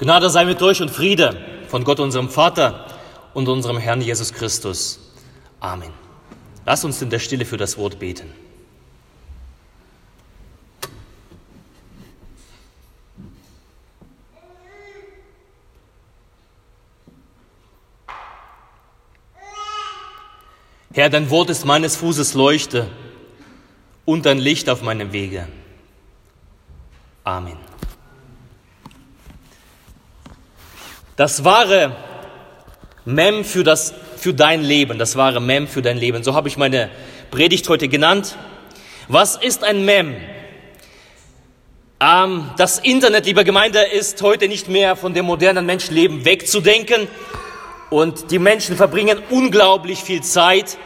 [0.00, 1.36] Gnade sei mit euch und Friede
[1.68, 2.86] von Gott, unserem Vater
[3.34, 4.98] und unserem Herrn Jesus Christus.
[5.60, 5.92] Amen.
[6.64, 8.32] Lasst uns in der Stille für das Wort beten.
[20.94, 22.88] Herr, dein Wort ist meines Fußes Leuchte
[24.06, 25.46] und ein Licht auf meinem Wege.
[27.22, 27.69] Amen.
[31.20, 31.94] Das wahre
[33.04, 36.24] Mem für, das, für dein Leben, das wahre Mem für dein Leben.
[36.24, 36.88] So habe ich meine
[37.30, 38.38] Predigt heute genannt.
[39.06, 40.16] Was ist ein Mem?
[42.00, 47.06] Ähm, das Internet, liebe Gemeinde, ist heute nicht mehr von dem modernen Menschenleben wegzudenken.
[47.90, 50.78] Und die Menschen verbringen unglaublich viel Zeit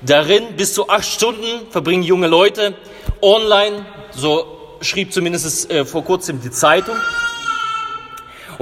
[0.00, 0.56] darin.
[0.56, 2.76] Bis zu acht Stunden verbringen junge Leute
[3.20, 3.84] online.
[4.12, 6.96] So schrieb zumindest äh, vor kurzem die Zeitung.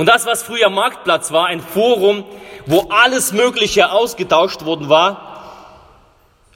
[0.00, 2.24] Und das, was früher Marktplatz war, ein Forum,
[2.64, 5.66] wo alles Mögliche ausgetauscht worden war,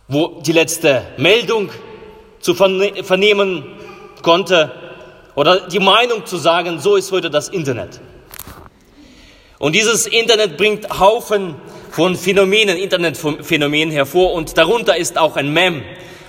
[0.08, 1.68] wo die letzte Meldung
[2.40, 3.66] zu vernehmen
[4.22, 4.72] konnte
[5.34, 8.00] oder die Meinung zu sagen, so ist heute das Internet.
[9.58, 11.56] Und dieses Internet bringt Haufen
[11.90, 15.82] von Phänomenen, Internetphänomenen hervor und darunter ist auch ein Mem,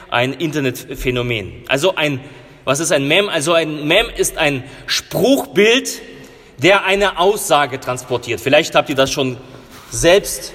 [0.10, 1.64] ein Internetphänomen.
[1.70, 2.20] Also ein,
[2.66, 3.30] was ist ein Mem?
[3.30, 6.02] Also ein Mem ist ein Spruchbild,
[6.58, 8.42] der eine Aussage transportiert.
[8.42, 9.38] Vielleicht habt ihr das schon
[9.92, 10.54] selbst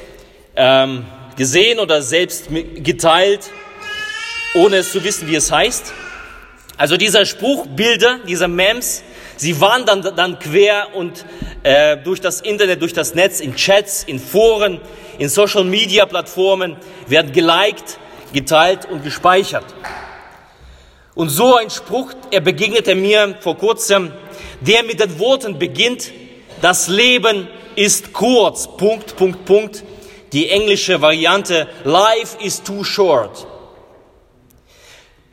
[0.56, 1.06] ähm,
[1.36, 3.50] gesehen oder selbst geteilt,
[4.54, 5.92] ohne es zu wissen, wie es heißt.
[6.76, 9.02] Also dieser Spruchbilder, diese Memes,
[9.36, 11.24] sie wandern dann quer und
[11.62, 14.80] äh, durch das Internet, durch das Netz, in Chats, in Foren,
[15.18, 17.98] in Social-Media-Plattformen, werden geliked,
[18.32, 19.66] geteilt und gespeichert.
[21.14, 24.10] Und so ein Spruch, er begegnete mir vor kurzem
[24.60, 26.12] der mit den Worten beginnt,
[26.62, 29.84] das Leben ist kurz, Punkt, Punkt, Punkt.
[30.32, 33.46] Die englische Variante, Life is too short.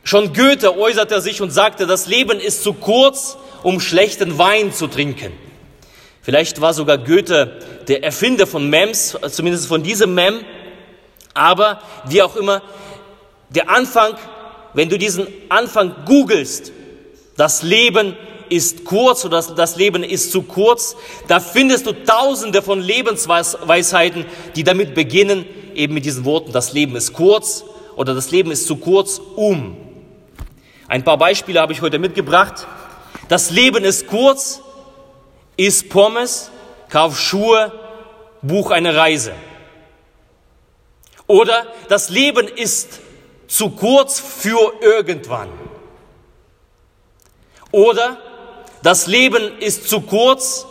[0.04, 4.88] Schon Goethe äußerte sich und sagte, das Leben ist zu kurz, um schlechten Wein zu
[4.88, 5.34] trinken.
[6.22, 10.40] Vielleicht war sogar Goethe der Erfinder von Mems, zumindest von diesem Mem.
[11.34, 12.62] Aber wie auch immer,
[13.50, 14.16] der Anfang,
[14.74, 16.72] wenn du diesen Anfang googelst,
[17.36, 18.16] das Leben
[18.50, 20.96] ist kurz oder das Leben ist zu kurz.
[21.28, 24.26] Da findest du tausende von Lebensweisheiten,
[24.56, 27.64] die damit beginnen, eben mit diesen Worten, das Leben ist kurz
[27.96, 29.78] oder das Leben ist zu kurz, um.
[30.88, 32.66] Ein paar Beispiele habe ich heute mitgebracht.
[33.28, 34.62] Das Leben ist kurz,
[35.58, 36.50] isst Pommes,
[36.90, 37.72] kauf Schuhe,
[38.42, 39.34] buch eine Reise.
[41.28, 43.00] Oder das Leben ist
[43.48, 45.50] zu kurz für irgendwann.
[47.72, 48.18] Oder
[48.88, 50.66] das Leben ist zu kurz,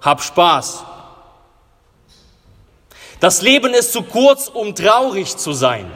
[0.00, 0.82] hab Spaß.
[3.20, 5.88] Das Leben ist zu kurz, um traurig zu sein.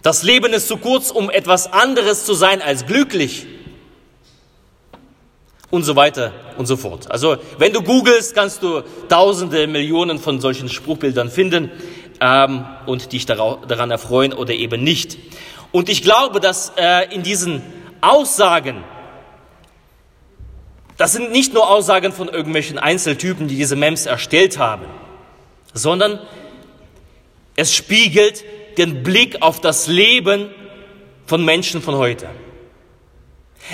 [0.00, 3.46] Das Leben ist zu kurz, um etwas anderes zu sein als glücklich.
[5.68, 7.10] Und so weiter und so fort.
[7.10, 8.80] Also, wenn du googelst, kannst du
[9.10, 11.70] tausende, Millionen von solchen Spruchbildern finden
[12.22, 15.18] ähm, und dich daran erfreuen oder eben nicht.
[15.72, 17.62] Und ich glaube, dass äh, in diesen
[18.00, 18.82] Aussagen
[21.00, 24.84] das sind nicht nur Aussagen von irgendwelchen Einzeltypen, die diese Mems erstellt haben,
[25.72, 26.18] sondern
[27.56, 28.44] es spiegelt
[28.76, 30.50] den Blick auf das Leben
[31.24, 32.28] von Menschen von heute.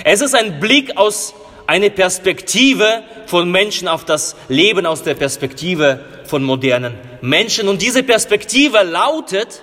[0.05, 1.33] Es ist ein Blick aus
[1.65, 7.67] einer Perspektive von Menschen auf das Leben aus der Perspektive von modernen Menschen.
[7.67, 9.61] Und diese Perspektive lautet,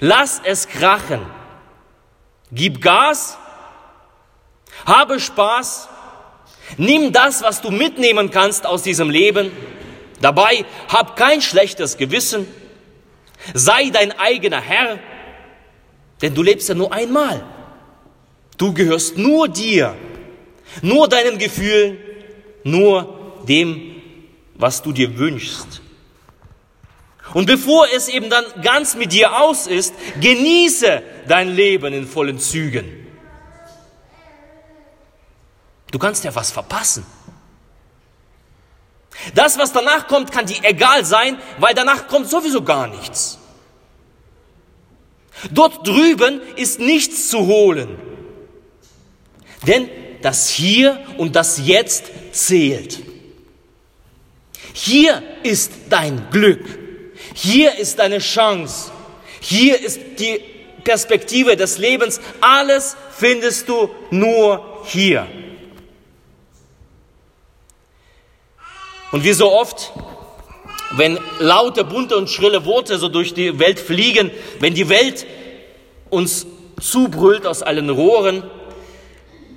[0.00, 1.24] lass es krachen,
[2.52, 3.38] gib Gas,
[4.84, 5.88] habe Spaß
[6.76, 9.50] Nimm das, was du mitnehmen kannst aus diesem Leben.
[10.20, 12.46] Dabei hab kein schlechtes Gewissen.
[13.54, 14.98] Sei dein eigener Herr,
[16.22, 17.44] denn du lebst ja nur einmal.
[18.58, 19.94] Du gehörst nur dir,
[20.82, 21.98] nur deinen Gefühlen,
[22.64, 23.96] nur dem,
[24.54, 25.82] was du dir wünschst.
[27.34, 32.38] Und bevor es eben dann ganz mit dir aus ist, genieße dein Leben in vollen
[32.38, 33.05] Zügen.
[35.90, 37.06] Du kannst ja was verpassen.
[39.34, 43.38] Das, was danach kommt, kann dir egal sein, weil danach kommt sowieso gar nichts.
[45.50, 47.98] Dort drüben ist nichts zu holen.
[49.66, 49.88] Denn
[50.22, 53.02] das Hier und das Jetzt zählt.
[54.72, 56.64] Hier ist dein Glück.
[57.34, 58.90] Hier ist deine Chance.
[59.40, 60.40] Hier ist die
[60.84, 62.20] Perspektive des Lebens.
[62.40, 65.26] Alles findest du nur hier.
[69.16, 69.94] Und wie so oft,
[70.90, 74.30] wenn laute, bunte und schrille Worte so durch die Welt fliegen,
[74.60, 75.26] wenn die Welt
[76.10, 76.46] uns
[76.78, 78.42] zubrüllt aus allen Rohren,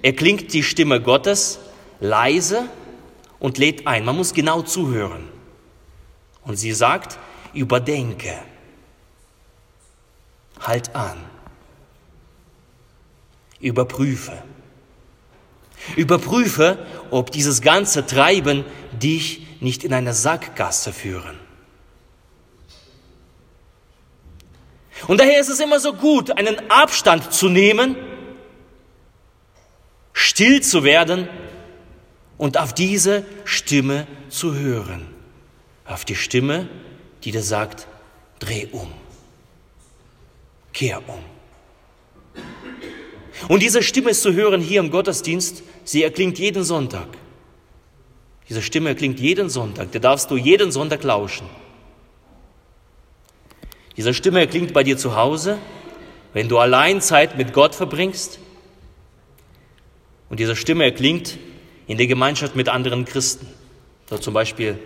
[0.02, 1.60] erklingt die Stimme Gottes
[2.00, 2.70] leise
[3.40, 4.06] und lädt ein.
[4.06, 5.28] Man muss genau zuhören.
[6.46, 7.20] Und sie sagt,
[7.54, 8.40] überdenke,
[10.62, 11.18] halt an,
[13.60, 14.42] überprüfe.
[15.96, 16.78] Überprüfe,
[17.12, 18.64] ob dieses ganze Treiben
[18.94, 21.38] dich nicht in eine Sackgasse führen.
[25.08, 27.96] Und daher ist es immer so gut, einen Abstand zu nehmen,
[30.14, 31.30] still zu werden
[32.38, 35.08] und auf diese Stimme zu hören.
[35.86, 36.70] Auf die Stimme,
[37.24, 37.88] die dir sagt,
[38.40, 38.92] dreh um,
[40.74, 41.24] kehr um.
[43.48, 47.08] Und diese Stimme ist zu hören hier im Gottesdienst, sie erklingt jeden Sonntag.
[48.50, 51.48] Diese Stimme erklingt jeden Sonntag, der darfst du jeden Sonntag lauschen.
[53.96, 55.60] Diese Stimme erklingt bei dir zu Hause,
[56.34, 58.40] wenn du allein Zeit mit Gott verbringst.
[60.30, 61.38] Und diese Stimme erklingt
[61.86, 63.48] in der Gemeinschaft mit anderen Christen.
[64.10, 64.80] So zum Beispiel,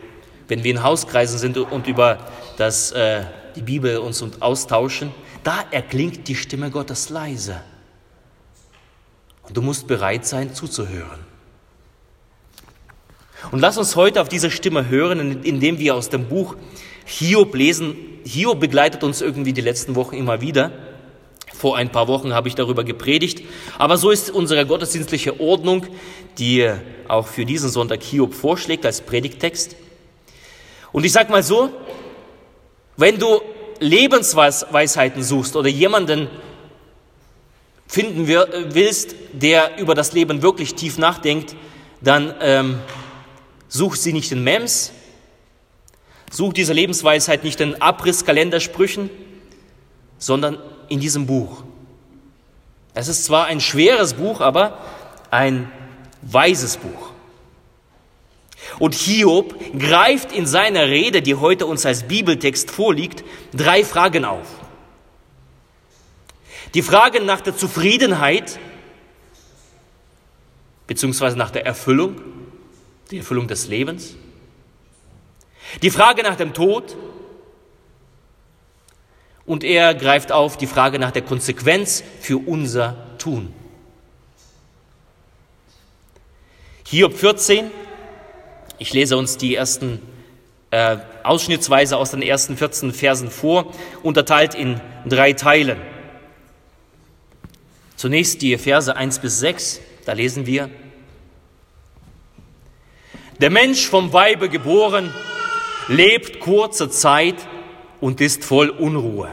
[0.50, 2.19] wenn wir in Hauskreisen sind und über
[2.57, 3.24] das, äh,
[3.56, 5.13] die Bibel uns austauschen,
[5.44, 7.62] da erklingt die Stimme Gottes leise.
[9.44, 11.32] Und du musst bereit sein, zuzuhören.
[13.51, 16.56] Und lass uns heute auf diese Stimme hören, indem wir aus dem Buch
[17.06, 17.95] Hiob lesen.
[18.24, 20.72] Hiob begleitet uns irgendwie die letzten Wochen immer wieder.
[21.54, 23.44] Vor ein paar Wochen habe ich darüber gepredigt.
[23.78, 25.86] Aber so ist unsere gottesdienstliche Ordnung,
[26.38, 26.69] die
[27.07, 29.75] auch für diesen Sonntag Hiob vorschlägt als Predigtext.
[30.92, 31.69] Und ich sage mal so,
[32.98, 33.42] wenn du
[33.80, 36.28] Lebensweisheiten suchst oder jemanden
[37.88, 41.56] finden willst, der über das Leben wirklich tief nachdenkt,
[42.01, 42.80] dann ähm,
[43.74, 44.92] such sie nicht in Mems,
[46.31, 49.10] such diese Lebensweisheit nicht in Abrisskalendersprüchen,
[50.20, 50.60] sondern
[50.90, 51.64] in diesem Buch.
[52.94, 54.78] Es ist zwar ein schweres Buch, aber
[55.31, 55.72] ein
[56.22, 57.12] weises Buch.
[58.78, 63.24] Und Hiob greift in seiner Rede, die heute uns als Bibeltext vorliegt,
[63.54, 64.48] drei Fragen auf.
[66.76, 68.60] Die Frage nach der Zufriedenheit
[70.86, 72.22] beziehungsweise nach der Erfüllung,
[73.13, 74.15] die Erfüllung des Lebens.
[75.83, 76.98] Die Frage nach dem Tod.
[79.45, 83.54] Und er greift auf die Frage nach der Konsequenz für unser Tun.
[86.88, 87.69] Hiob 14,
[88.80, 90.00] ich lese uns die ersten
[90.71, 93.71] äh, ausschnittsweise aus den ersten 14 Versen vor,
[94.01, 95.80] unterteilt in drei Teilen.
[97.95, 100.71] Zunächst die Verse 1 bis 6, da lesen wir,
[103.39, 105.13] der Mensch vom Weibe geboren,
[105.88, 107.35] lebt kurze Zeit
[108.00, 109.30] und ist voll Unruhe.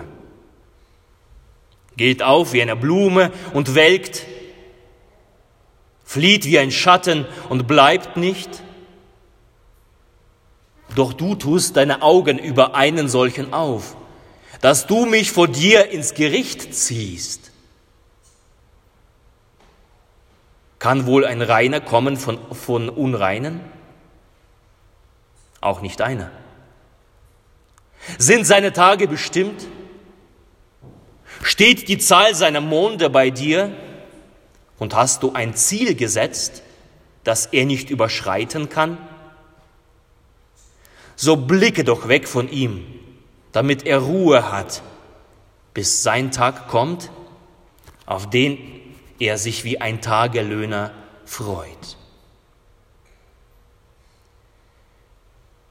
[1.96, 4.26] Geht auf wie eine Blume und welkt,
[6.04, 8.62] flieht wie ein Schatten und bleibt nicht.
[10.96, 13.96] Doch du tust deine Augen über einen solchen auf,
[14.60, 17.50] dass du mich vor dir ins Gericht ziehst.
[20.78, 23.60] Kann wohl ein Reiner kommen von, von Unreinen?
[25.60, 26.30] Auch nicht einer.
[28.18, 29.66] Sind seine Tage bestimmt?
[31.42, 33.72] Steht die Zahl seiner Monde bei dir?
[34.78, 36.62] Und hast du ein Ziel gesetzt,
[37.24, 38.96] das er nicht überschreiten kann?
[41.16, 42.86] So blicke doch weg von ihm,
[43.52, 44.82] damit er Ruhe hat,
[45.74, 47.10] bis sein Tag kommt,
[48.06, 48.58] auf den
[49.18, 50.92] er sich wie ein Tagelöhner
[51.26, 51.99] freut.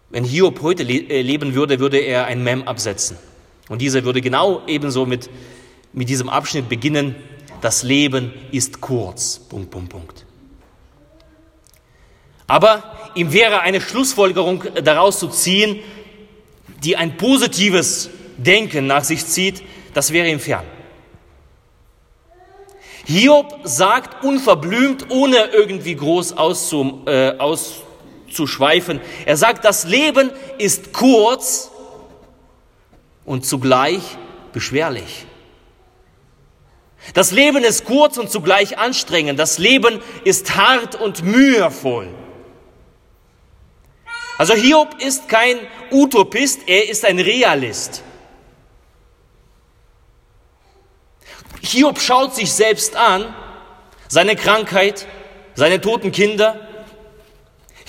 [0.10, 3.18] Wenn Hiob heute äh, leben würde, würde er ein Mem absetzen.
[3.68, 5.30] Und dieser würde genau ebenso mit,
[5.94, 7.16] mit diesem Abschnitt beginnen.
[7.62, 9.40] Das Leben ist kurz.
[9.40, 10.26] Punkt, Punkt, Punkt.
[12.48, 15.80] Aber ihm wäre eine Schlussfolgerung daraus zu ziehen,
[16.84, 19.62] die ein positives Denken nach sich zieht,
[19.94, 20.66] das wäre ihm fern.
[23.06, 27.38] Hiob sagt unverblümt, ohne irgendwie groß auszu, äh,
[28.30, 31.72] auszuschweifen, er sagt, das Leben ist kurz
[33.26, 34.02] und zugleich
[34.54, 35.26] beschwerlich.
[37.14, 39.40] Das Leben ist kurz und zugleich anstrengend.
[39.40, 42.10] Das Leben ist hart und mühevoll.
[44.38, 45.58] Also Hiob ist kein
[45.92, 48.04] Utopist, er ist ein Realist.
[51.62, 53.34] Hiob schaut sich selbst an,
[54.08, 55.08] seine Krankheit,
[55.56, 56.69] seine toten Kinder.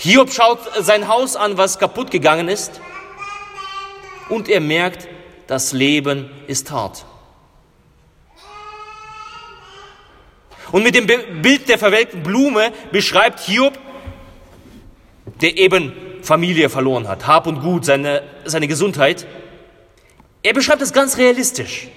[0.03, 2.81] Hiob schaut sein Haus an, was kaputt gegangen ist.
[4.29, 5.07] Und er merkt,
[5.45, 7.05] das Leben ist hart.
[10.71, 13.77] Und mit dem Bild der verwelkten Blume beschreibt Hiob,
[15.39, 15.93] der eben
[16.23, 19.27] Familie verloren hat, Hab und Gut, seine, seine Gesundheit.
[20.41, 21.89] Er beschreibt es ganz realistisch.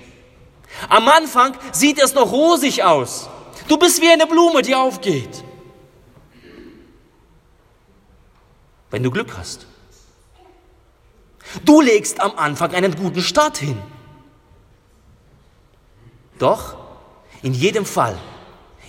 [0.90, 3.30] Am Anfang sieht es noch rosig aus.
[3.66, 5.42] Du bist wie eine Blume, die aufgeht.
[8.94, 9.66] Wenn du Glück hast.
[11.64, 13.76] Du legst am Anfang einen guten Start hin.
[16.38, 16.76] Doch
[17.42, 18.16] in jedem Fall,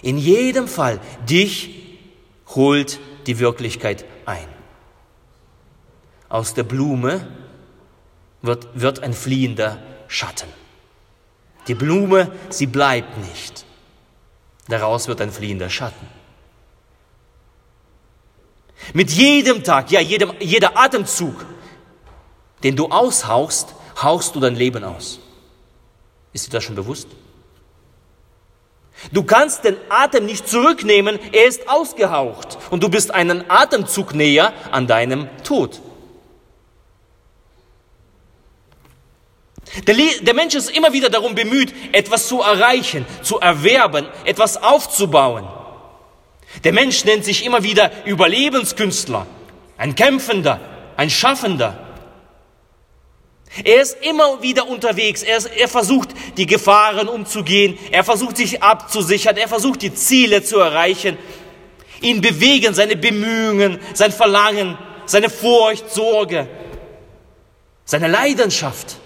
[0.03, 1.97] in jedem Fall, dich
[2.49, 4.47] holt die Wirklichkeit ein.
[6.29, 7.27] Aus der Blume
[8.43, 10.49] wird, wird ein fliehender Schatten.
[11.67, 13.65] Die Blume, sie bleibt nicht.
[14.67, 16.07] Daraus wird ein fliehender Schatten.
[18.93, 21.45] Mit jedem Tag, ja, jedem, jeder Atemzug,
[22.63, 25.19] den du aushauchst, hauchst du dein Leben aus.
[26.33, 27.07] Ist dir das schon bewusst?
[29.11, 34.53] Du kannst den Atem nicht zurücknehmen, er ist ausgehaucht und du bist einen Atemzug näher
[34.71, 35.81] an deinem Tod.
[39.87, 45.47] Der, der, Mensch ist immer wieder darum bemüht, etwas zu erreichen, zu erwerben, etwas aufzubauen.
[46.65, 49.27] Der Mensch nennt sich immer wieder Überlebenskünstler,
[49.77, 50.59] ein Kämpfender,
[50.97, 51.79] ein Schaffender.
[53.63, 55.21] Er ist immer wieder unterwegs.
[55.21, 57.77] Er, ist, er, versucht, die Gefahren umzugehen.
[57.91, 59.37] Er versucht, sich abzusichern.
[59.37, 61.17] Er versucht, die Ziele zu erreichen.
[62.01, 66.49] Ihn bewegen seine Bemühungen, sein Verlangen, seine Furcht, Sorge,
[67.85, 68.97] seine Leidenschaft.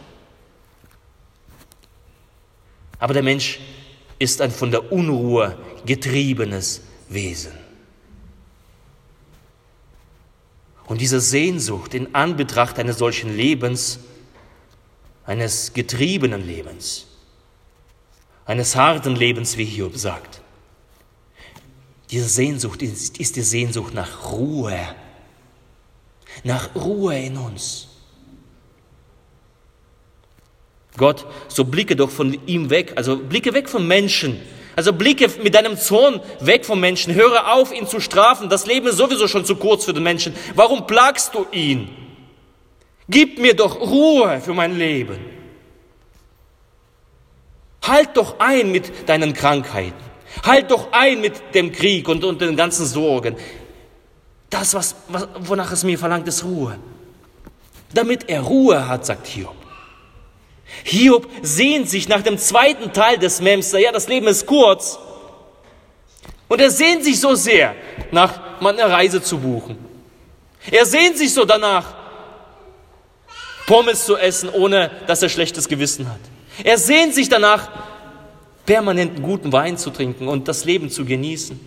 [2.97, 3.59] Aber der Mensch
[4.17, 7.53] ist ein von der Unruhe getriebenes Wesen.
[10.85, 13.99] Und diese Sehnsucht in Anbetracht eines solchen Lebens
[15.29, 17.05] eines getriebenen Lebens,
[18.45, 20.41] eines harten Lebens, wie Hiob sagt.
[22.09, 24.79] Diese Sehnsucht ist, ist die Sehnsucht nach Ruhe,
[26.43, 27.89] nach Ruhe in uns.
[30.97, 34.41] Gott, so blicke doch von ihm weg, also blicke weg vom Menschen,
[34.79, 38.87] also blicke mit deinem Zorn weg vom Menschen, höre auf, ihn zu strafen, das Leben
[38.87, 41.89] ist sowieso schon zu kurz für den Menschen, warum plagst du ihn?
[43.09, 45.19] Gib mir doch Ruhe für mein Leben.
[47.85, 50.01] Halt doch ein mit deinen Krankheiten.
[50.45, 53.35] Halt doch ein mit dem Krieg und, und den ganzen Sorgen.
[54.49, 56.79] Das, was, was, wonach es mir verlangt, ist Ruhe.
[57.93, 59.58] Damit er Ruhe hat, sagt Hiob.
[60.83, 63.79] Hiob sehnt sich nach dem zweiten Teil des Memster.
[63.79, 64.99] Ja, das Leben ist kurz.
[66.47, 67.75] Und er sehnt sich so sehr
[68.11, 69.77] nach mal eine Reise zu buchen.
[70.71, 71.95] Er sehnt sich so danach,
[73.67, 76.19] Pommes zu essen, ohne dass er schlechtes Gewissen hat.
[76.63, 77.69] Er sehnt sich danach,
[78.65, 81.59] permanenten guten Wein zu trinken und das Leben zu genießen.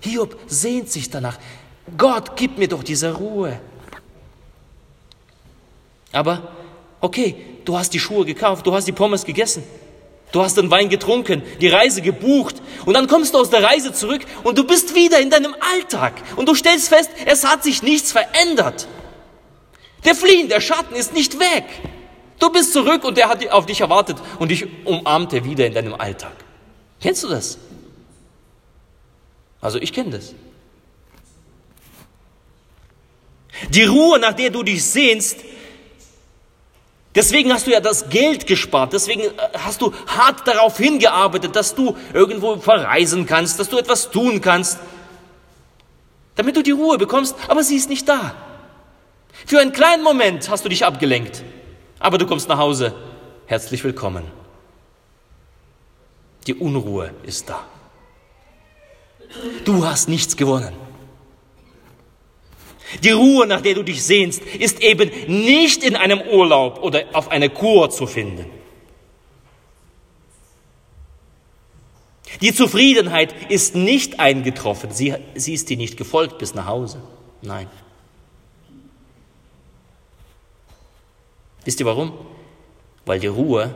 [0.00, 1.38] Hiob sehnt sich danach.
[1.96, 3.58] Gott, gib mir doch diese Ruhe.
[6.12, 6.55] Aber,
[7.00, 9.62] okay, du hast die Schuhe gekauft, du hast die Pommes gegessen,
[10.32, 13.92] du hast den Wein getrunken, die Reise gebucht und dann kommst du aus der Reise
[13.92, 17.82] zurück und du bist wieder in deinem Alltag und du stellst fest, es hat sich
[17.82, 18.88] nichts verändert.
[20.04, 21.64] Der Fliehen, der Schatten ist nicht weg.
[22.38, 25.94] Du bist zurück und er hat auf dich erwartet und dich umarmte wieder in deinem
[25.94, 26.34] Alltag.
[27.00, 27.58] Kennst du das?
[29.60, 30.34] Also ich kenne das.
[33.70, 35.38] Die Ruhe, nach der du dich sehnst,
[37.16, 41.74] deswegen hast du ja das Geld gespart, deswegen äh, hast du hart darauf hingearbeitet, dass
[41.74, 44.78] du irgendwo verreisen kannst, dass du etwas tun kannst,
[46.36, 48.36] damit du die Ruhe bekommst, aber sie ist nicht da.
[49.46, 51.42] Für einen kleinen Moment hast du dich abgelenkt,
[51.98, 52.94] aber du kommst nach Hause.
[53.46, 54.24] Herzlich willkommen.
[56.46, 57.64] Die Unruhe ist da.
[59.64, 60.72] Du hast nichts gewonnen.
[63.02, 67.30] Die Ruhe, nach der du dich sehnst, ist eben nicht in einem Urlaub oder auf
[67.30, 68.46] einer Kur zu finden.
[72.40, 74.90] Die Zufriedenheit ist nicht eingetroffen.
[74.92, 77.00] Sie, sie ist dir nicht gefolgt bis nach Hause.
[77.42, 77.68] Nein.
[81.64, 82.12] Wisst ihr warum?
[83.04, 83.74] Weil die Ruhe,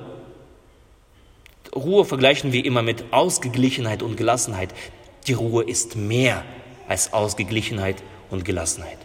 [1.74, 4.74] Ruhe vergleichen wir immer mit Ausgeglichenheit und Gelassenheit.
[5.26, 6.44] Die Ruhe ist mehr
[6.88, 8.98] als Ausgeglichenheit und Gelassenheit.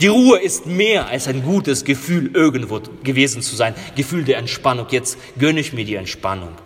[0.00, 3.74] Die Ruhe ist mehr als ein gutes Gefühl, irgendwo gewesen zu sein.
[3.94, 4.86] Gefühl der Entspannung.
[4.90, 6.56] Jetzt gönne ich mir die Entspannung.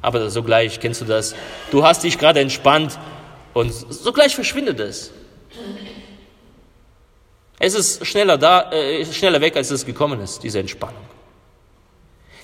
[0.00, 1.34] Aber sogleich, kennst du das?
[1.70, 2.98] Du hast dich gerade entspannt
[3.58, 5.10] Und sogleich verschwindet es.
[7.58, 11.07] Es ist schneller da, äh, schneller weg, als es gekommen ist, diese Entspannung.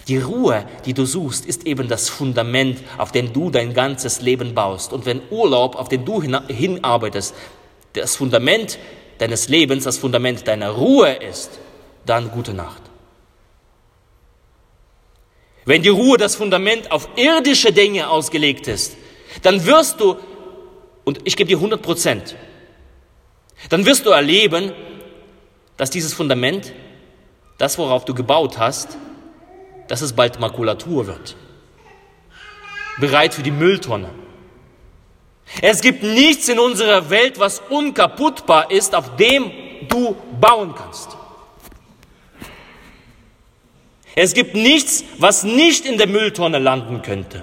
[0.08, 4.54] Die Ruhe, die du suchst, ist eben das Fundament, auf dem du dein ganzes Leben
[4.54, 4.92] baust.
[4.92, 7.34] Und wenn Urlaub, auf den du hinarbeitest,
[7.94, 8.78] das Fundament
[9.18, 11.58] deines Lebens, das Fundament deiner Ruhe ist,
[12.04, 12.82] dann gute Nacht.
[15.64, 18.96] Wenn die Ruhe das Fundament auf irdische Dinge ausgelegt ist,
[19.42, 20.16] dann wirst du,
[21.04, 22.37] und ich gebe dir 100 Prozent,
[23.70, 24.73] dann wirst du erleben,
[25.78, 26.73] dass dieses Fundament,
[27.56, 28.99] das worauf du gebaut hast,
[29.88, 31.37] dass es bald Makulatur wird.
[32.99, 34.11] Bereit für die Mülltonne.
[35.61, 39.50] Es gibt nichts in unserer Welt, was unkaputtbar ist, auf dem
[39.88, 41.09] du bauen kannst.
[44.17, 47.43] Es gibt nichts, was nicht in der Mülltonne landen könnte.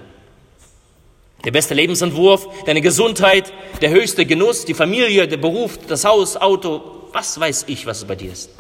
[1.44, 7.10] Der beste Lebensentwurf, deine Gesundheit, der höchste Genuss, die Familie, der Beruf, das Haus, Auto,
[7.12, 8.52] was weiß ich, was es bei dir ist.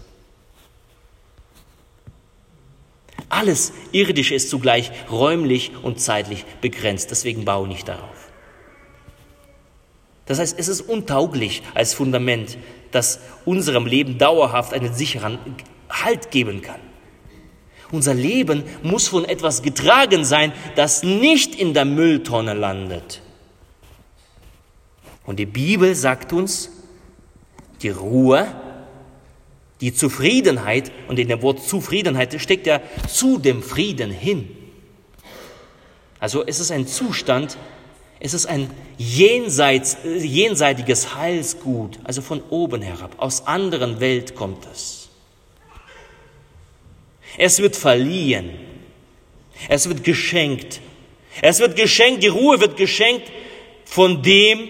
[3.31, 8.29] Alles Irdische ist zugleich räumlich und zeitlich begrenzt, deswegen baue nicht darauf.
[10.25, 12.57] Das heißt, es ist untauglich als Fundament,
[12.91, 15.39] das unserem Leben dauerhaft einen sicheren
[15.89, 16.81] Halt geben kann.
[17.89, 23.21] Unser Leben muss von etwas getragen sein, das nicht in der Mülltonne landet.
[25.25, 26.69] Und die Bibel sagt uns,
[27.81, 28.47] die Ruhe,
[29.81, 34.55] die Zufriedenheit, und in dem Wort Zufriedenheit steckt ja zu dem Frieden hin.
[36.19, 37.57] Also es ist ein Zustand,
[38.19, 38.69] es ist ein
[38.99, 45.09] jenseits, jenseitiges Heilsgut, also von oben herab, aus anderen Welt kommt es.
[47.37, 48.51] Es wird verliehen,
[49.67, 50.79] es wird geschenkt,
[51.41, 53.31] es wird geschenkt, die Ruhe wird geschenkt
[53.85, 54.67] von dem,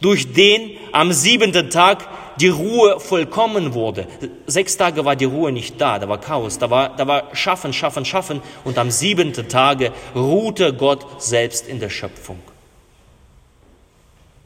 [0.00, 2.08] durch den am siebenten Tag
[2.40, 4.06] die Ruhe vollkommen wurde.
[4.46, 7.72] Sechs Tage war die Ruhe nicht da, da war Chaos, da war, da war Schaffen,
[7.72, 12.38] Schaffen, Schaffen und am siebenten Tage ruhte Gott selbst in der Schöpfung.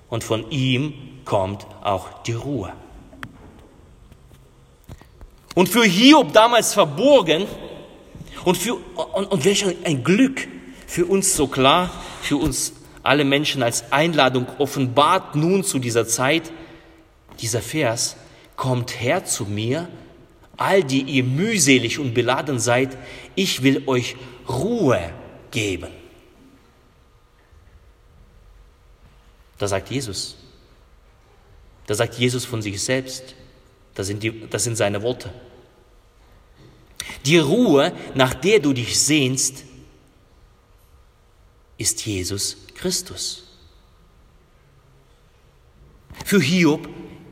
[0.09, 2.73] Und von ihm kommt auch die Ruhe.
[5.55, 7.47] Und für Hiob damals verborgen
[8.45, 10.47] und, für, und, und welch ein Glück
[10.87, 11.91] für uns so klar,
[12.23, 16.53] für uns alle Menschen als Einladung offenbart nun zu dieser Zeit,
[17.41, 18.17] dieser Vers,
[18.57, 19.89] kommt her zu mir,
[20.57, 22.97] all die ihr mühselig und beladen seid,
[23.35, 24.17] ich will euch
[24.49, 25.13] Ruhe
[25.51, 25.89] geben.
[29.57, 30.37] Da sagt Jesus.
[31.87, 33.35] Da sagt Jesus von sich selbst.
[33.95, 35.33] Das sind, die, das sind seine Worte.
[37.25, 39.65] Die Ruhe, nach der du dich sehnst,
[41.79, 43.45] ist Jesus Christus.
[46.25, 46.89] Für Hiob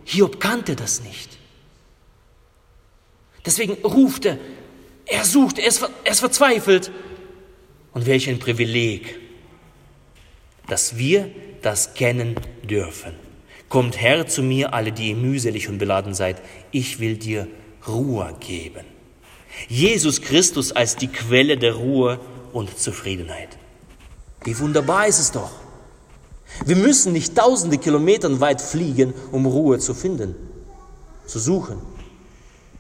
[0.08, 1.36] Hiob kannte das nicht.
[3.44, 4.38] Deswegen ruft er,
[5.04, 6.90] er sucht, er ist, er ist verzweifelt.
[7.92, 9.18] Und welch ein Privileg,
[10.66, 13.12] dass wir das kennen dürfen.
[13.68, 16.40] Kommt Herr zu mir, alle, die ihr mühselig und beladen seid,
[16.70, 17.46] ich will dir
[17.86, 18.86] Ruhe geben.
[19.68, 22.18] Jesus Christus als die Quelle der Ruhe
[22.54, 23.58] und Zufriedenheit.
[24.44, 25.67] Wie wunderbar ist es doch.
[26.64, 30.34] Wir müssen nicht tausende Kilometer weit fliegen, um Ruhe zu finden,
[31.26, 31.78] zu suchen.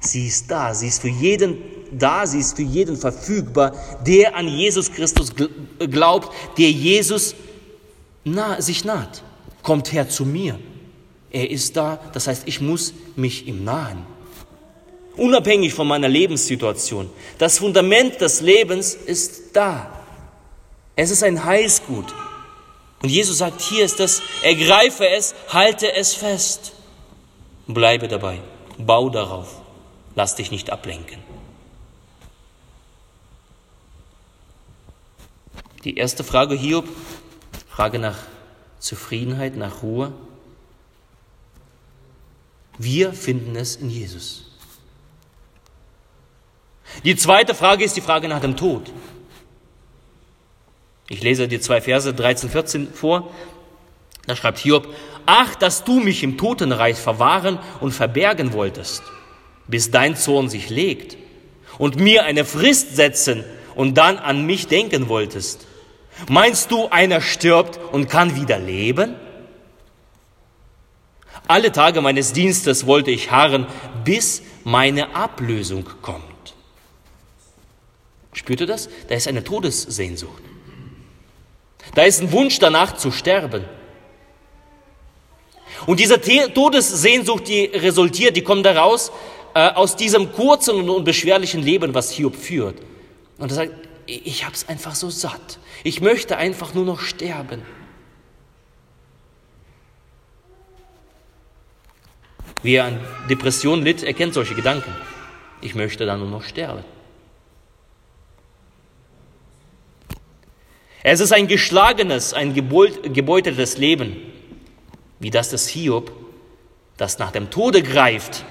[0.00, 1.58] Sie ist da, sie ist für jeden
[1.90, 3.72] da, sie ist für jeden verfügbar,
[4.06, 5.32] der an Jesus Christus
[5.78, 7.34] glaubt, der Jesus
[8.24, 9.22] nah, sich naht.
[9.62, 10.58] Kommt her zu mir.
[11.30, 14.06] Er ist da, das heißt, ich muss mich ihm nahen.
[15.16, 17.10] Unabhängig von meiner Lebenssituation.
[17.38, 19.90] Das Fundament des Lebens ist da.
[20.94, 22.14] Es ist ein Heilsgut.
[23.02, 26.72] Und Jesus sagt, hier ist das, ergreife es, halte es fest.
[27.66, 28.40] Bleibe dabei,
[28.76, 29.60] bau darauf,
[30.14, 31.22] lass dich nicht ablenken.
[35.84, 36.88] Die erste Frage Hiob,
[37.68, 38.18] Frage nach
[38.80, 40.12] Zufriedenheit, nach Ruhe.
[42.78, 44.50] Wir finden es in Jesus.
[47.04, 48.90] Die zweite Frage ist die Frage nach dem Tod.
[51.08, 53.30] Ich lese dir zwei Verse 13, 14 vor.
[54.26, 54.88] Da schreibt Hiob,
[55.24, 59.02] ach, dass du mich im Totenreich verwahren und verbergen wolltest,
[59.66, 61.16] bis dein Zorn sich legt
[61.78, 63.44] und mir eine Frist setzen
[63.74, 65.66] und dann an mich denken wolltest.
[66.28, 69.14] Meinst du, einer stirbt und kann wieder leben?
[71.46, 73.66] Alle Tage meines Dienstes wollte ich harren,
[74.04, 76.22] bis meine Ablösung kommt.
[78.34, 78.90] Spürt ihr das?
[79.08, 80.47] Da ist eine Todessehnsucht.
[81.94, 83.64] Da ist ein Wunsch danach zu sterben.
[85.86, 89.10] Und diese Todessehnsucht, die resultiert, die kommt daraus
[89.54, 92.78] äh, aus diesem kurzen und unbeschwerlichen Leben, was Hiob führt.
[93.38, 93.72] Und er sagt,
[94.06, 95.58] ich habe es einfach so satt.
[95.84, 97.62] Ich möchte einfach nur noch sterben.
[102.62, 104.92] Wer an Depression litt, erkennt solche Gedanken.
[105.60, 106.84] Ich möchte dann nur noch sterben.
[111.02, 114.16] Es ist ein geschlagenes, ein gebeuteltes Leben,
[115.20, 116.12] wie das des Hiob,
[116.96, 118.44] das nach dem Tode greift.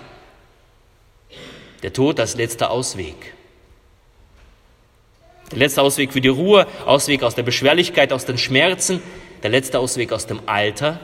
[1.83, 3.33] Der Tod als letzter Ausweg.
[5.51, 9.01] Der letzte Ausweg für die Ruhe, Ausweg aus der Beschwerlichkeit, aus den Schmerzen,
[9.43, 10.99] der letzte Ausweg aus dem Alter.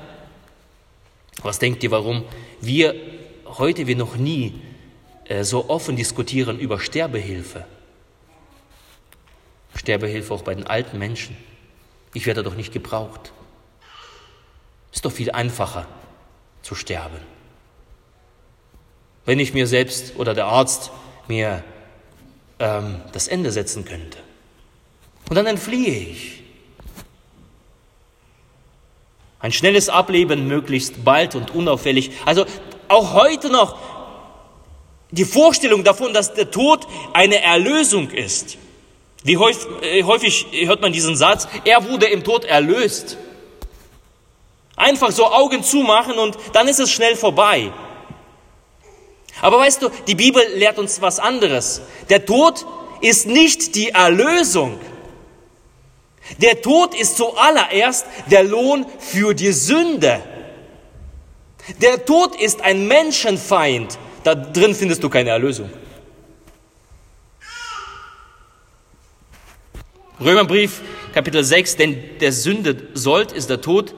[1.44, 2.24] Was denkt ihr, warum
[2.62, 2.96] wir
[3.46, 4.54] heute wie noch nie
[5.26, 7.66] äh, so offen diskutieren über Sterbehilfe?
[9.76, 11.36] Sterbehilfe auch bei den alten Menschen.
[12.14, 13.32] Ich werde doch nicht gebraucht.
[14.92, 15.88] Ist doch viel einfacher
[16.62, 17.18] zu sterben.
[19.26, 20.92] Wenn ich mir selbst oder der Arzt
[21.28, 21.64] mir
[22.60, 24.18] ähm, das Ende setzen könnte.
[25.30, 26.44] Und dann entfliehe ich.
[29.40, 32.12] Ein schnelles Ableben möglichst bald und unauffällig.
[32.26, 32.46] Also
[32.88, 33.78] auch heute noch
[35.12, 38.58] die Vorstellung davon, dass der Tod eine Erlösung ist.
[39.24, 43.18] Wie äh, häufig hört man diesen Satz, er wurde im Tod erlöst.
[44.76, 47.72] Einfach so Augen zumachen und dann ist es schnell vorbei.
[49.42, 51.82] Aber weißt du, die Bibel lehrt uns was anderes.
[52.10, 52.66] Der Tod
[53.02, 54.80] ist nicht die Erlösung.
[56.38, 60.22] Der Tod ist zuallererst der Lohn für die Sünde.
[61.82, 63.98] Der Tod ist ein Menschenfeind.
[64.24, 65.70] Da drin findest du keine Erlösung.
[70.20, 70.82] Römerbrief,
[71.14, 73.96] Kapitel 6, denn der Sünde sollt ist der Tod,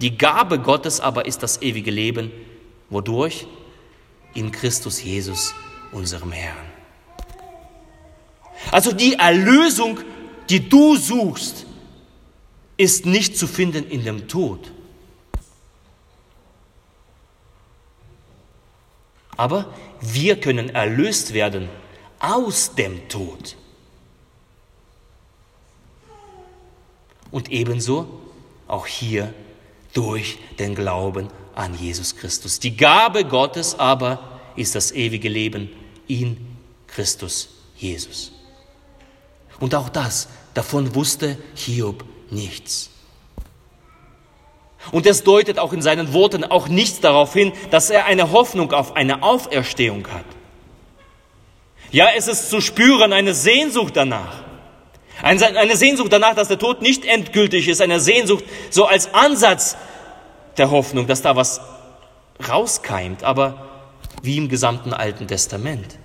[0.00, 2.30] die Gabe Gottes aber ist das ewige Leben.
[2.90, 3.46] Wodurch?
[4.34, 5.54] In Christus Jesus,
[5.92, 6.66] unserem Herrn.
[8.70, 10.00] Also die Erlösung,
[10.50, 11.66] die du suchst,
[12.76, 14.70] ist nicht zu finden in dem Tod.
[19.36, 21.68] Aber wir können erlöst werden
[22.18, 23.56] aus dem Tod.
[27.36, 28.08] Und ebenso
[28.66, 29.34] auch hier
[29.92, 32.60] durch den Glauben an Jesus Christus.
[32.60, 35.68] Die Gabe Gottes aber ist das ewige Leben
[36.08, 36.38] in
[36.86, 38.32] Christus Jesus.
[39.60, 42.88] Und auch das, davon wusste Hiob nichts.
[44.90, 48.72] Und es deutet auch in seinen Worten auch nichts darauf hin, dass er eine Hoffnung
[48.72, 50.24] auf eine Auferstehung hat.
[51.90, 54.45] Ja, es ist zu spüren, eine Sehnsucht danach.
[55.26, 59.76] Eine Sehnsucht danach, dass der Tod nicht endgültig ist, eine Sehnsucht so als Ansatz
[60.56, 61.60] der Hoffnung, dass da was
[62.48, 63.66] rauskeimt, aber
[64.22, 65.98] wie im gesamten Alten Testament.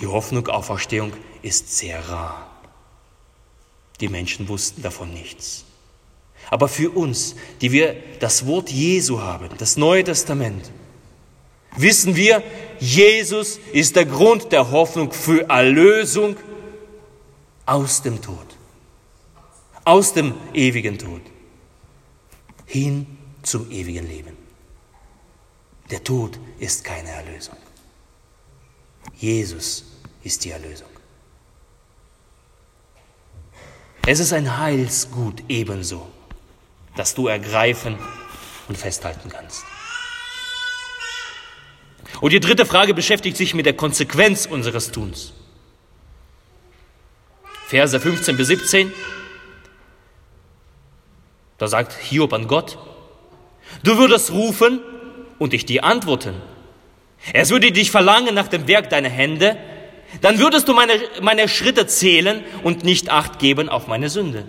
[0.00, 2.46] Die Hoffnung auf Auferstehung ist sehr rar.
[4.00, 5.64] Die Menschen wussten davon nichts.
[6.50, 10.70] Aber für uns, die wir das Wort Jesu haben, das Neue Testament,
[11.74, 12.42] wissen wir,
[12.78, 16.36] Jesus ist der Grund der Hoffnung für Erlösung
[17.66, 18.46] aus dem Tod,
[19.84, 21.22] aus dem ewigen Tod,
[22.64, 24.36] hin zum ewigen Leben.
[25.90, 27.56] Der Tod ist keine Erlösung.
[29.16, 29.84] Jesus
[30.22, 30.88] ist die Erlösung.
[34.06, 36.06] Es ist ein Heilsgut ebenso,
[36.96, 37.98] das du ergreifen
[38.68, 39.64] und festhalten kannst.
[42.20, 45.32] Und die dritte Frage beschäftigt sich mit der Konsequenz unseres Tuns.
[47.66, 48.92] Verse 15 bis 17.
[51.58, 52.78] Da sagt Hiob an Gott,
[53.82, 54.80] du würdest rufen
[55.38, 56.34] und ich dir antworten.
[57.32, 59.56] Es würde dich verlangen nach dem Werk deiner Hände,
[60.20, 64.44] dann würdest du meine, meine Schritte zählen und nicht acht geben auf meine Sünde.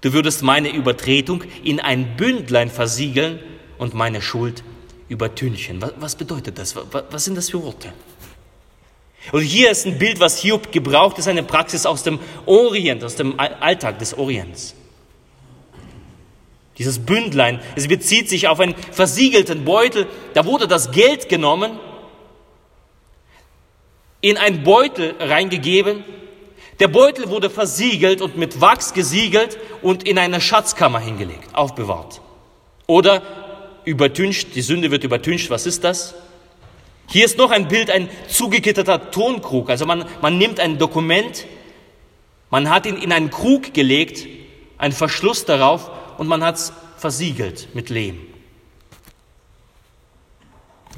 [0.00, 3.40] Du würdest meine Übertretung in ein Bündlein versiegeln
[3.78, 4.62] und meine Schuld
[5.08, 5.82] übertünchen.
[5.82, 6.76] Was, was bedeutet das?
[6.76, 7.92] Was, was sind das für Worte?
[9.30, 13.14] Und hier ist ein Bild, was Hiob gebraucht, ist eine Praxis aus dem Orient, aus
[13.14, 14.74] dem Alltag des Orients.
[16.78, 20.08] Dieses Bündlein, es bezieht sich auf einen versiegelten Beutel.
[20.34, 21.78] Da wurde das Geld genommen,
[24.20, 26.02] in einen Beutel reingegeben.
[26.80, 32.20] Der Beutel wurde versiegelt und mit Wachs gesiegelt und in eine Schatzkammer hingelegt, aufbewahrt.
[32.86, 33.22] Oder
[33.84, 36.14] übertüncht, die Sünde wird übertüncht, was ist das?
[37.08, 39.68] Hier ist noch ein Bild, ein zugekitterter Tonkrug.
[39.70, 41.46] Also man, man nimmt ein Dokument,
[42.50, 44.26] man hat ihn in einen Krug gelegt,
[44.78, 48.18] einen Verschluss darauf und man hat es versiegelt mit Lehm.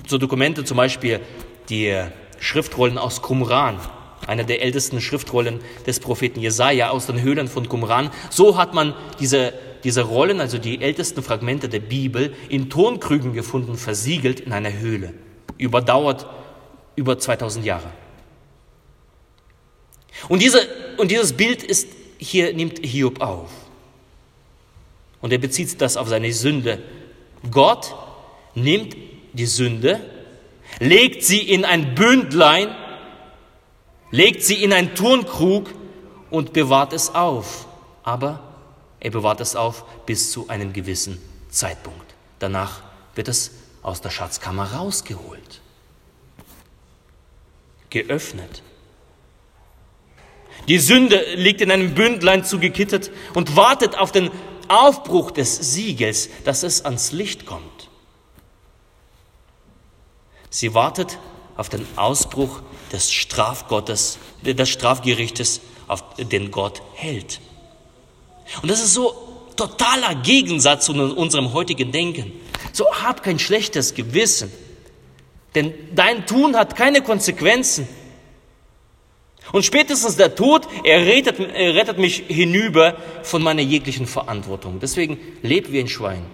[0.06, 1.20] So Dokumente, zum Beispiel
[1.68, 1.94] die
[2.38, 3.78] Schriftrollen aus Qumran,
[4.26, 8.10] einer der ältesten Schriftrollen des Propheten Jesaja aus den Höhlen von Qumran.
[8.30, 13.76] So hat man diese, diese Rollen, also die ältesten Fragmente der Bibel, in Tonkrügen gefunden,
[13.76, 15.14] versiegelt in einer Höhle.
[15.58, 16.26] Überdauert
[16.96, 17.90] über 2000 Jahre.
[20.28, 20.60] Und, diese,
[20.96, 21.88] und dieses Bild ist,
[22.18, 23.50] hier nimmt Hiob auf.
[25.20, 26.82] Und er bezieht das auf seine Sünde.
[27.50, 27.94] Gott
[28.54, 28.96] nimmt
[29.32, 30.00] die Sünde,
[30.78, 32.74] legt sie in ein Bündlein,
[34.10, 35.70] legt sie in einen Turnkrug
[36.30, 37.66] und bewahrt es auf.
[38.02, 38.40] Aber
[39.00, 42.14] er bewahrt es auf bis zu einem gewissen Zeitpunkt.
[42.38, 42.82] Danach
[43.14, 43.50] wird es
[43.84, 45.60] aus der Schatzkammer rausgeholt,
[47.90, 48.62] geöffnet.
[50.66, 54.30] Die Sünde liegt in einem Bündlein zugekittet und wartet auf den
[54.68, 57.90] Aufbruch des Siegels, dass es ans Licht kommt.
[60.48, 61.18] Sie wartet
[61.56, 67.40] auf den Ausbruch des Strafgottes, des Strafgerichtes, auf den Gott hält.
[68.62, 69.14] Und das ist so
[69.56, 72.32] totaler Gegensatz zu unserem heutigen Denken.
[72.72, 74.52] So hab kein schlechtes Gewissen,
[75.54, 77.86] denn dein Tun hat keine Konsequenzen.
[79.52, 84.80] Und spätestens der Tod, er rettet, er rettet mich hinüber von meiner jeglichen Verantwortung.
[84.80, 86.24] Deswegen leb wie ein Schwein.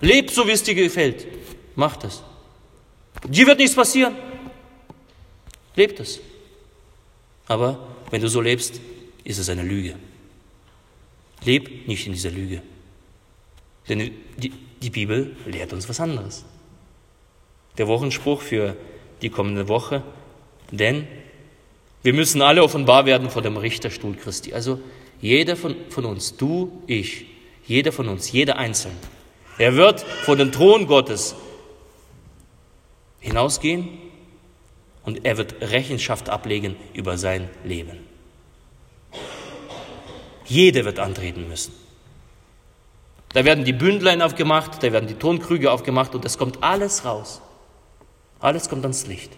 [0.00, 1.26] Leb so, wie es dir gefällt.
[1.76, 2.22] Mach das.
[3.28, 4.16] Dir wird nichts passieren.
[5.76, 6.20] Lebt es.
[7.46, 8.80] Aber wenn du so lebst,
[9.22, 9.96] ist es eine Lüge.
[11.44, 12.62] Leb nicht in dieser Lüge.
[13.88, 16.44] Denn die, die Bibel lehrt uns was anderes.
[17.78, 18.76] Der Wochenspruch für
[19.22, 20.02] die kommende Woche,
[20.70, 21.06] denn
[22.02, 24.52] wir müssen alle offenbar werden vor dem Richterstuhl Christi.
[24.52, 24.80] Also
[25.20, 27.26] jeder von, von uns, du, ich,
[27.66, 28.96] jeder von uns, jeder Einzelne.
[29.58, 31.34] Er wird vor den Thron Gottes
[33.20, 33.88] hinausgehen
[35.04, 37.98] und er wird Rechenschaft ablegen über sein Leben.
[40.44, 41.72] Jeder wird antreten müssen.
[43.34, 47.42] Da werden die Bündlein aufgemacht, da werden die Tonkrüge aufgemacht und es kommt alles raus.
[48.38, 49.32] Alles kommt ans Licht.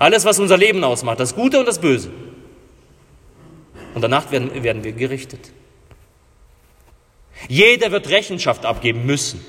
[0.00, 2.10] Alles, was unser Leben ausmacht, das Gute und das Böse.
[3.94, 5.52] Und danach werden, werden wir gerichtet.
[7.48, 9.44] Jeder wird Rechenschaft abgeben müssen,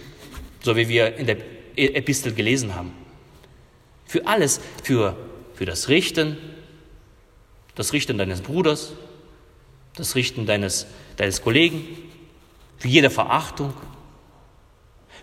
[0.62, 1.38] so wie wir in der
[1.76, 2.94] Epistel gelesen haben.
[4.06, 5.18] Für alles, für,
[5.56, 6.38] für das Richten,
[7.74, 8.94] das Richten deines Bruders,
[9.96, 10.86] das Richten deines,
[11.18, 12.11] deines Kollegen,
[12.82, 13.76] für jede Verachtung,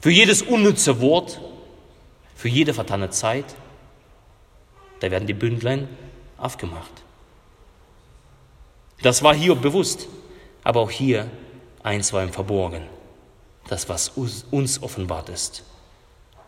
[0.00, 1.40] für jedes unnütze Wort,
[2.36, 3.56] für jede vertane Zeit.
[5.00, 5.88] Da werden die Bündlein
[6.36, 6.92] aufgemacht.
[9.02, 10.06] Das war hier bewusst,
[10.62, 11.28] aber auch hier
[11.82, 12.82] eins war im Verborgen,
[13.66, 15.64] das, was uns offenbart ist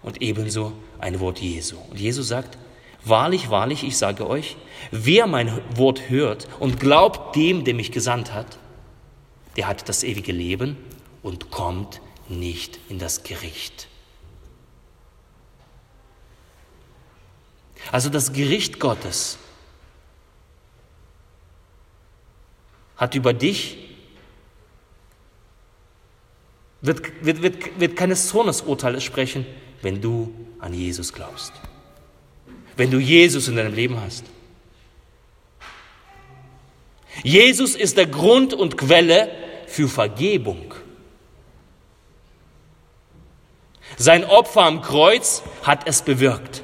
[0.05, 1.77] und ebenso ein Wort Jesu.
[1.91, 2.57] Und Jesus sagt,
[3.05, 4.57] wahrlich, wahrlich, ich sage euch,
[4.93, 8.59] wer mein Wort hört und glaubt dem, der mich gesandt hat,
[9.57, 10.77] der hat das ewige Leben
[11.23, 13.89] und kommt nicht in das Gericht.
[17.91, 19.39] Also das Gericht Gottes
[22.97, 23.79] hat über dich,
[26.83, 29.47] wird, wird, wird, wird keines Zornesurteils sprechen,
[29.83, 31.53] wenn du an Jesus glaubst.
[32.77, 34.25] Wenn du Jesus in deinem Leben hast.
[37.23, 39.31] Jesus ist der Grund und Quelle
[39.67, 40.75] für Vergebung.
[44.01, 46.63] Sein Opfer am Kreuz hat es bewirkt.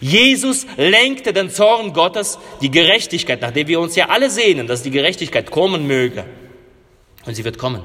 [0.00, 4.84] Jesus lenkte den Zorn Gottes, die Gerechtigkeit, nach der wir uns ja alle sehnen, dass
[4.84, 6.26] die Gerechtigkeit kommen möge.
[7.26, 7.82] Und sie wird kommen.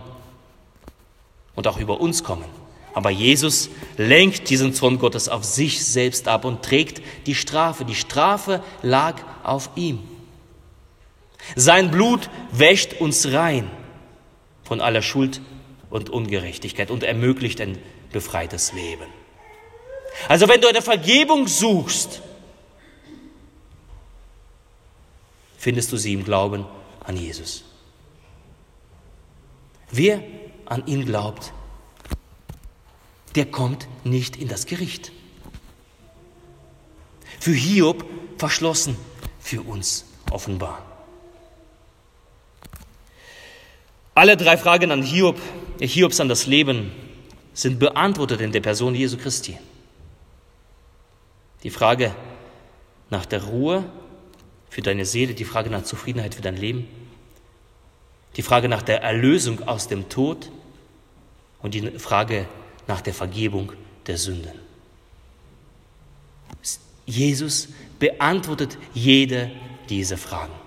[1.55, 2.45] Und auch über uns kommen.
[2.93, 7.85] Aber Jesus lenkt diesen Zorn Gottes auf sich selbst ab und trägt die Strafe.
[7.85, 9.97] Die Strafe lag auf ihm.
[11.55, 13.67] Sein Blut wäscht uns rein
[14.63, 15.41] von aller Schuld
[15.89, 17.77] und Ungerechtigkeit und ermöglicht ein
[18.11, 19.07] befreites Leben.
[20.27, 22.21] Also wenn du eine Vergebung suchst,
[25.57, 26.65] findest du sie im Glauben
[27.03, 27.63] an Jesus.
[29.91, 30.23] Wer
[30.65, 31.51] an ihn glaubt,
[33.35, 35.11] der kommt nicht in das Gericht.
[37.39, 38.05] Für Hiob
[38.37, 38.97] verschlossen,
[39.39, 40.85] für uns offenbar.
[44.13, 45.39] Alle drei Fragen an Hiob,
[45.87, 46.91] Hiobs an das Leben,
[47.53, 49.57] sind beantwortet in der Person Jesu Christi.
[51.63, 52.15] Die Frage
[53.09, 53.83] nach der Ruhe
[54.69, 56.87] für deine Seele, die Frage nach Zufriedenheit für dein Leben,
[58.35, 60.51] die Frage nach der Erlösung aus dem Tod
[61.61, 62.47] und die Frage
[62.87, 63.73] nach der Vergebung
[64.07, 64.53] der Sünden.
[67.05, 69.51] Jesus beantwortet jede
[69.89, 70.58] dieser Fragen.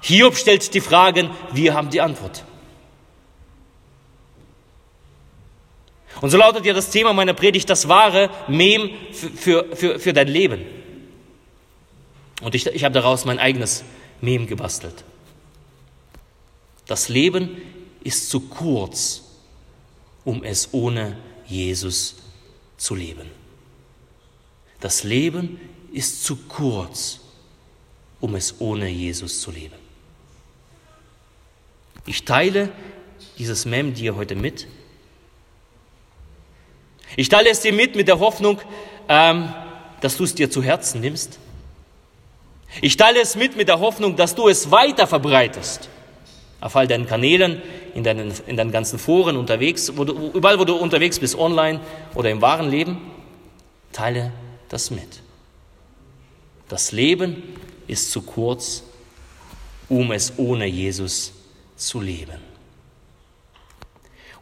[0.00, 2.44] Hiob stellt die Fragen, wir haben die Antwort.
[6.20, 10.28] Und so lautet ja das Thema meiner Predigt, das wahre Mem für, für, für dein
[10.28, 10.64] Leben.
[12.42, 13.84] Und ich, ich habe daraus mein eigenes
[14.20, 15.04] Mem gebastelt.
[16.86, 17.60] Das Leben
[18.02, 19.22] ist zu kurz,
[20.24, 22.16] um es ohne Jesus
[22.76, 23.30] zu leben.
[24.80, 25.60] Das Leben
[25.92, 27.20] ist zu kurz,
[28.20, 29.79] um es ohne Jesus zu leben.
[32.06, 32.70] Ich teile
[33.38, 34.66] dieses Mem dir heute mit.
[37.16, 38.60] Ich teile es dir mit mit der Hoffnung,
[39.08, 39.52] ähm,
[40.00, 41.38] dass du es dir zu Herzen nimmst.
[42.80, 45.88] Ich teile es mit mit der Hoffnung, dass du es weiter verbreitest.
[46.60, 47.60] Auf all deinen Kanälen,
[47.94, 51.80] in deinen, in deinen ganzen Foren unterwegs, wo du, überall wo du unterwegs bist, online
[52.14, 52.98] oder im wahren Leben,
[53.92, 54.32] teile
[54.68, 55.22] das mit.
[56.68, 57.42] Das Leben
[57.88, 58.84] ist zu kurz,
[59.88, 61.39] um es ohne Jesus zu
[62.00, 62.40] leben.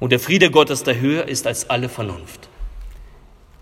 [0.01, 2.49] Und der Friede Gottes, der höher ist als alle Vernunft.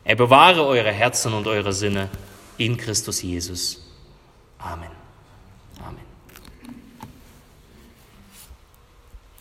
[0.04, 2.08] Er bewahre eure Herzen und eure Sinne
[2.58, 3.92] in Christus Jesus.
[4.58, 4.95] Amen.